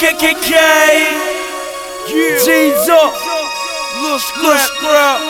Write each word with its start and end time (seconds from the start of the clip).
KKK. 0.00 0.56
G's 2.08 2.88
up. 2.88 3.12
Little 4.00 4.16
scrap. 4.16 5.20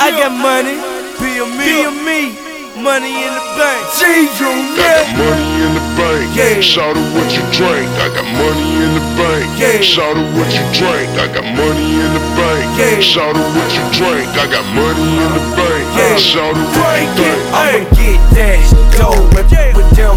I 0.00 0.08
got 0.16 0.32
money. 0.32 0.80
be 1.20 1.36
a 1.36 1.44
Be 1.60 1.84
a 1.84 1.92
me. 1.92 2.40
Money 2.80 3.12
in 3.12 3.32
the 3.36 3.44
bank. 3.60 3.84
G's 4.00 4.40
on 4.40 4.64
I 4.80 5.04
got 5.04 5.12
money 5.12 5.48
in 5.60 5.76
the 5.76 5.84
bank. 5.92 6.24
Yeah. 6.32 6.64
Shout 6.64 6.96
out 6.96 7.04
what 7.12 7.28
you 7.36 7.44
drink. 7.52 7.84
I 8.00 8.08
got 8.16 8.24
money 8.32 8.64
in 8.80 8.96
the 8.96 9.04
bank. 9.20 9.44
Yeah. 9.60 9.84
Shout 9.84 10.16
out 10.16 10.24
what 10.32 10.48
you 10.56 10.64
drink. 10.72 11.12
I 11.20 11.28
got 11.28 11.44
money 11.44 12.00
in 12.00 12.10
the 12.16 12.24
bank. 12.40 12.64
Yeah. 12.80 12.96
Shout 13.04 13.36
out 13.36 13.44
what 13.60 13.68
you 13.76 13.84
drink. 13.92 14.24
I 14.40 14.48
got 14.48 14.64
money 14.72 15.04
in 15.04 15.30
the 15.36 15.44
bank. 15.52 15.84
Yeah. 16.00 16.16
Shout 16.16 16.56
out 16.56 16.64
what 16.80 16.96
you 16.96 17.12
Drink 17.12 17.52
I'ma 17.52 17.84
get 17.92 18.24
that 18.32 18.80
dough 18.96 19.20
and 19.36 19.76
with 19.76 19.90
them. 19.92 20.16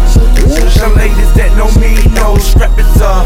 Some 0.70 0.94
ladies 0.96 1.32
that 1.34 1.52
know 1.56 1.68
me 1.80 1.96
know 2.14 2.36
strap 2.36 2.76
is 2.78 3.00
a 3.00 3.24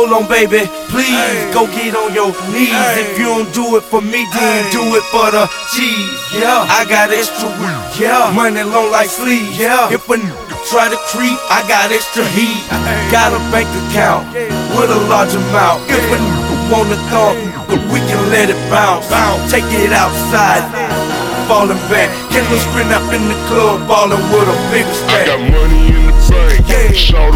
Hold 0.00 0.16
on, 0.16 0.28
baby, 0.32 0.64
please 0.88 1.44
go 1.52 1.68
get 1.68 1.92
on 1.92 2.16
your 2.16 2.32
knees. 2.48 2.72
If 2.96 3.18
you 3.20 3.28
don't 3.36 3.52
do 3.52 3.76
it 3.76 3.84
for 3.84 4.00
me, 4.00 4.24
then 4.32 4.64
do 4.72 4.80
it 4.96 5.04
for 5.12 5.28
the 5.28 5.44
cheese. 5.76 6.08
Yeah, 6.32 6.64
I 6.64 6.88
got 6.88 7.12
extra 7.12 7.52
weed. 7.60 8.00
Yeah, 8.00 8.32
money 8.32 8.64
long 8.64 8.88
like 8.90 9.10
sleeves. 9.12 9.60
Yeah, 9.60 9.92
if 9.92 10.08
a 10.08 10.16
n- 10.16 10.24
try 10.72 10.88
to 10.88 10.96
creep, 11.12 11.36
I 11.52 11.68
got 11.68 11.92
extra 11.92 12.24
heat. 12.32 12.64
Got 13.12 13.36
a 13.36 13.40
bank 13.52 13.68
account 13.92 14.24
with 14.72 14.88
a 14.88 15.00
large 15.12 15.36
amount. 15.36 15.84
If 15.92 16.00
a 16.00 16.16
n- 16.16 16.72
wanna 16.72 16.96
talk, 17.12 17.36
but 17.68 17.84
we 17.92 18.00
can 18.08 18.24
let 18.32 18.48
it 18.48 18.56
bounce. 18.72 19.04
bounce. 19.12 19.52
Take 19.52 19.68
it 19.68 19.92
outside. 19.92 20.64
Falling 21.44 21.76
back, 21.92 22.08
get 22.32 22.48
the 22.48 22.56
sprint 22.56 22.88
up 22.88 23.04
in 23.12 23.20
the 23.28 23.36
club, 23.52 23.84
ballin' 23.84 24.16
with 24.32 24.48
a 24.48 24.56
big 24.72 24.86
I 24.88 24.92
stack. 24.96 25.26
got 25.28 25.40
money 25.44 25.92
in 25.92 26.06
the 26.08 26.16
bank. 26.32 26.64
Yeah. 26.64 26.88
Shout 26.96 27.34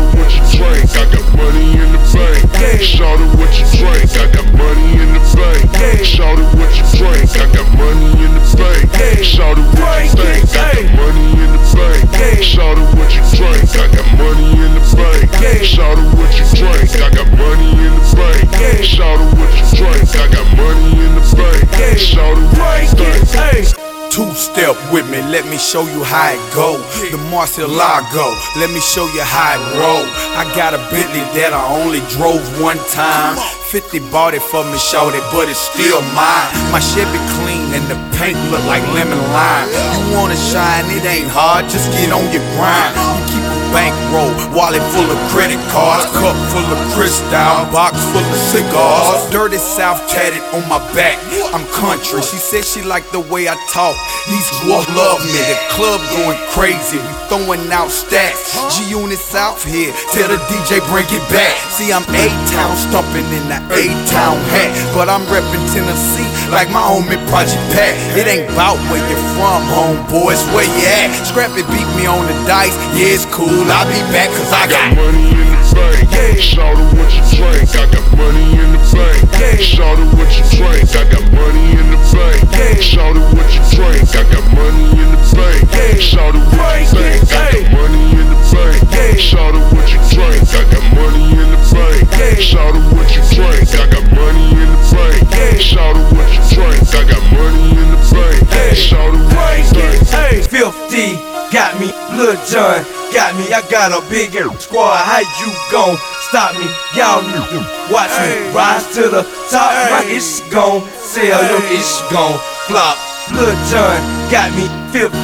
money 7.84 8.24
in 8.24 8.32
the 8.32 8.44
bank. 8.56 8.88
Yeah. 8.96 9.22
Shout 9.22 9.58
out 9.58 9.68
what 9.76 10.00
you 10.00 10.16
Drink 10.16 10.48
think. 10.48 10.52
Got 10.52 10.72
hey. 10.72 10.84
money 10.96 11.26
in 11.44 11.50
the 11.52 11.62
bank. 11.76 12.02
Yeah. 12.16 12.40
Shout 12.40 12.78
out 12.78 12.90
what 12.96 13.10
you 13.12 13.24
drink. 13.36 13.68
I 13.76 13.86
got 13.92 14.08
money 14.16 14.48
in 14.64 14.70
the 14.72 14.84
bank. 14.96 15.28
Yeah. 15.42 15.62
Shout 15.62 15.98
out 15.98 16.10
what 16.16 16.32
you 16.38 16.46
drink. 16.56 16.88
I 16.96 17.08
got 17.12 17.28
money 17.36 17.70
in 17.84 17.92
the 17.92 18.04
bank. 18.16 18.44
Yeah. 18.60 18.80
Shout 18.80 19.18
out 19.20 19.32
what 19.36 19.52
you 19.52 19.66
drink. 19.76 20.08
I 20.16 20.26
got 20.32 20.48
money 20.56 20.90
in 21.04 21.12
the 21.18 21.24
bank. 21.36 21.62
Yeah. 21.76 21.96
Shout 21.96 22.36
out 22.38 22.58
what 22.58 22.82
you 22.82 22.96
Drink 22.96 23.28
think. 23.28 23.68
hey. 23.68 23.84
Two 24.14 24.30
step 24.38 24.78
with 24.94 25.10
me, 25.10 25.18
let 25.26 25.42
me 25.50 25.58
show 25.58 25.82
you 25.82 26.04
how 26.04 26.30
it 26.30 26.38
go. 26.54 26.78
The 27.10 27.18
Marcelago, 27.34 28.30
let 28.62 28.70
me 28.70 28.78
show 28.78 29.10
you 29.10 29.26
how 29.26 29.58
it 29.58 29.62
roll. 29.74 30.06
I 30.38 30.46
got 30.54 30.70
a 30.70 30.78
Bentley 30.94 31.26
that 31.34 31.50
I 31.50 31.66
only 31.82 31.98
drove 32.14 32.38
one 32.62 32.78
time. 32.94 33.34
50 33.74 33.98
bought 34.14 34.38
it 34.38 34.42
for 34.42 34.62
me, 34.70 34.78
showed 34.78 35.18
it, 35.18 35.24
but 35.34 35.50
it's 35.50 35.58
still 35.58 35.98
mine. 36.14 36.46
My 36.70 36.78
Chevy 36.78 37.18
clean 37.34 37.43
and 37.74 37.84
the 37.90 37.98
paint 38.16 38.38
look 38.50 38.64
like 38.64 38.82
lemon 38.94 39.18
lime. 39.34 39.68
You 39.98 40.16
wanna 40.16 40.36
shine, 40.36 40.86
it 40.94 41.04
ain't 41.04 41.28
hard, 41.28 41.68
just 41.68 41.90
get 41.90 42.12
on 42.12 42.24
your 42.30 42.44
grind. 42.54 42.94
You 42.94 43.26
keep 43.34 43.53
bankroll, 43.74 44.30
wallet 44.54 44.80
full 44.94 45.10
of 45.10 45.18
credit 45.34 45.58
cards, 45.74 46.06
cup 46.14 46.38
full 46.54 46.70
of 46.70 46.80
crystal, 46.94 47.66
box 47.74 47.98
full 48.14 48.22
of 48.22 48.40
cigars. 48.54 49.26
Dirty 49.34 49.58
South 49.58 49.98
tatted 50.06 50.40
on 50.54 50.62
my 50.70 50.78
back. 50.94 51.18
I'm 51.50 51.66
country. 51.74 52.22
She 52.22 52.38
said 52.38 52.64
she 52.64 52.82
liked 52.86 53.10
the 53.10 53.20
way 53.26 53.50
I 53.50 53.58
talk. 53.74 53.98
These 54.30 54.46
dwarfs 54.62 54.86
love 54.94 55.18
me. 55.26 55.42
The 55.50 55.58
club 55.74 55.98
going 56.14 56.38
crazy. 56.54 57.02
We 57.02 57.12
throwing 57.26 57.66
out 57.74 57.90
stacks. 57.90 58.54
G 58.70 58.94
Unit 58.94 59.18
South 59.18 59.58
here. 59.66 59.90
Tell 60.14 60.30
the 60.30 60.38
DJ 60.46 60.78
bring 60.86 61.10
it 61.10 61.24
back. 61.34 61.54
See, 61.74 61.90
I'm 61.90 62.06
A 62.14 62.24
Town 62.54 62.72
stumping 62.78 63.26
in 63.34 63.44
the 63.50 63.58
A 63.74 63.90
Town 64.06 64.38
hat. 64.54 64.70
But 64.94 65.10
I'm 65.10 65.26
reppin' 65.26 65.66
Tennessee 65.74 66.30
like 66.54 66.70
my 66.70 66.82
homie 66.82 67.18
Project 67.26 67.58
Pat. 67.74 67.98
It 68.14 68.30
ain't 68.30 68.48
bout 68.54 68.78
where 68.86 69.02
you're 69.10 69.26
from, 69.34 69.66
homeboys. 69.66 70.42
Where 70.54 70.62
you 70.62 70.86
at? 71.02 71.10
Scrappy 71.26 71.66
beat 71.74 71.90
me 71.98 72.06
on 72.06 72.22
the 72.30 72.36
dice. 72.46 72.74
Yeah, 72.94 73.18
it's 73.18 73.26
cool. 73.26 73.63
I'll 73.64 73.88
be 73.88 73.96
back 74.12 74.28
cause 74.28 74.52
I 74.52 74.64
I 74.64 74.68
got 74.68 74.92
got 74.92 74.96
money 75.00 75.24
in 75.32 75.48
the 75.48 75.60
bank. 75.72 76.12
Yeah. 76.12 76.36
Shout 76.36 76.76
out 76.76 76.92
what 76.92 77.08
you 77.16 77.24
drink. 77.32 77.64
I 77.72 77.88
got 77.88 78.04
money 78.12 78.60
in 78.60 78.68
the 78.76 78.80
bank. 78.92 79.24
Yeah. 79.40 79.56
Shout 79.56 79.96
out 79.96 80.12
what 80.12 80.28
you 80.36 80.44
drink. 80.52 80.84
I 80.92 81.04
got 81.08 81.24
money 81.32 81.64
in 81.72 81.86
the 81.88 82.00
bank. 82.12 82.44
Yeah. 82.52 82.76
Shout 82.84 83.16
out 83.16 83.32
what 83.32 83.48
you 83.56 83.64
drink. 83.72 84.04
I 84.12 84.22
got 84.28 84.44
money 84.52 84.84
in 85.00 85.08
the 85.08 85.20
bank. 85.32 85.64
Yeah. 85.72 85.96
Shout 85.96 86.36
out 86.36 86.44
what 86.52 86.76
you 86.76 86.84
Drink. 86.92 87.24
I 87.32 87.48
got 87.48 87.64
money 87.72 88.04
in 88.12 88.26
the 88.28 88.38
bank. 88.52 88.84
Yeah. 88.92 89.16
Shout 89.16 89.56
out 89.56 89.64
what 89.72 89.88
you 89.88 90.00
drink. 90.12 90.44
I 90.44 90.62
got 90.68 90.84
money 90.92 91.24
in 91.32 91.48
the 91.48 91.60
bank. 91.72 92.04
Yeah. 92.12 92.36
Shout 92.36 92.76
out 92.76 92.84
what 92.92 93.08
you 93.16 93.22
drink. 93.32 93.64
I 93.72 93.84
got 93.88 94.04
money 94.12 94.46
in 94.60 94.68
the 94.68 94.80
bank. 94.92 95.24
Yeah. 95.32 95.56
Shout 95.56 95.96
out 95.96 96.12
what 96.12 96.28
you 96.36 96.42
drink. 96.52 96.84
I 96.92 97.02
got 97.08 97.24
money 97.32 97.64
in 97.80 97.88
the 97.88 98.00
bank. 98.12 98.44
Yeah. 98.44 98.76
Shout 98.76 99.08
out 99.08 99.24
what 99.32 99.56
you 99.56 99.64
Drink 99.72 100.04
hey. 100.12 100.44
50 100.44 101.34
got 101.50 101.78
me, 101.80 101.88
Lil 102.18 102.36
Jon 102.46 102.93
got 103.14 103.38
me. 103.38 103.46
I 103.54 103.62
got 103.70 103.94
a 103.94 104.02
big 104.10 104.34
air 104.34 104.50
squad. 104.58 104.98
How 104.98 105.22
you 105.22 105.48
gon' 105.70 105.94
stop 106.26 106.58
me? 106.58 106.66
Y'all 106.98 107.22
new. 107.22 107.62
Watch 107.94 108.10
me 108.18 108.50
rise 108.50 108.82
to 108.98 109.06
the 109.06 109.22
top. 109.48 109.70
My 109.94 110.02
ish 110.10 110.42
gon' 110.50 110.82
sell, 110.98 111.38
your 111.46 111.62
ish 111.70 112.02
gon' 112.10 112.34
flop. 112.66 112.98
Lil 113.30 113.54
Jon 113.70 113.96
got 114.28 114.50
me 114.58 114.66
50, 114.90 115.14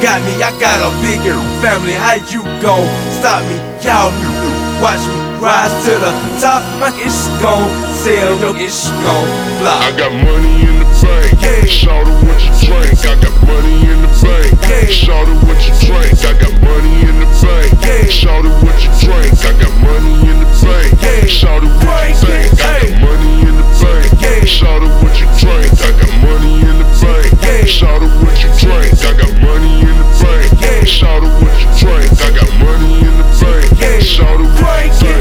got 0.00 0.22
me. 0.22 0.38
I 0.38 0.54
got 0.62 0.78
a 0.78 0.90
bigger 1.02 1.36
family. 1.58 1.98
How 1.98 2.16
you 2.30 2.46
gon' 2.62 2.86
stop 3.18 3.42
me? 3.50 3.58
Y'all 3.82 4.14
new. 4.22 4.46
Watch 4.78 5.02
me 5.10 5.18
rise 5.42 5.74
to 5.84 5.98
the 5.98 6.12
top. 6.38 6.62
My 6.78 6.94
ish 7.02 7.26
gon' 7.42 7.66
sell, 7.90 8.38
your 8.38 8.56
ish 8.56 8.86
gon' 9.02 9.28
flop. 9.58 9.82
I 9.82 9.90
got 9.98 10.12
money 10.14 10.75
bank. 11.06 11.68
Shout 11.68 12.06
her 12.06 12.14
what 12.26 12.40
you 12.42 12.52
drink, 12.66 12.98
I 13.06 13.14
got 13.20 13.34
money 13.46 13.76
in 13.90 14.02
the 14.02 14.10
bank. 14.62 14.90
Shout 14.90 15.26
her 15.28 15.34
what 15.46 15.60
you 15.66 15.74
drink, 15.86 16.14
I 16.22 16.32
got 16.38 16.54
money 16.62 16.94
in 17.06 17.14
the 17.20 17.26
bank. 17.42 18.10
Shout 18.10 18.44
her 18.44 18.54
what 18.62 18.78
you 18.82 18.90
drink, 19.02 19.34
I 19.44 19.52
got 19.60 19.74
money 19.82 20.14
in 20.30 20.38
the 20.40 20.48
bank. 20.62 21.28
Shout 21.28 21.62
her 21.62 21.70
what 21.86 22.10
you 22.10 22.18
drink? 22.22 22.54
I 22.58 22.80
got 22.80 23.00
money 23.02 23.46
in 23.46 23.54
the 23.56 23.66
bank. 24.20 24.46
Shout 24.46 24.82
her 24.82 24.90
what 25.02 25.14
you 25.18 25.26
drink, 25.38 25.72
I 25.74 25.90
got 25.98 26.12
money 26.22 26.54
in 26.62 26.78
the 26.78 26.86
bank. 27.42 27.68
Shout 27.68 28.02
her 28.02 28.10
what 28.22 28.36
you 28.42 28.50
drink, 28.62 28.94
I 29.02 29.12
got 29.16 29.32
money 29.42 29.80
in 29.82 29.94
the 29.94 30.06
bank. 30.60 30.86
Shout 30.86 31.22
her 31.22 31.30
what 31.42 31.56
you 31.58 31.68
drink, 31.82 32.10
I 32.22 32.30
got 32.30 32.50
money 32.62 33.00
in 33.02 33.14
the 33.18 33.26
bank. 33.78 34.02
Shout 34.02 34.38
her 34.38 34.46
what 34.62 34.84
you 34.86 34.92
think. 35.00 35.15